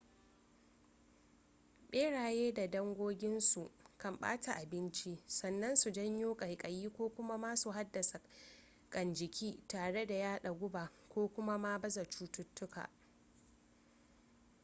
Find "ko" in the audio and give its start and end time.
6.89-7.09, 11.09-11.27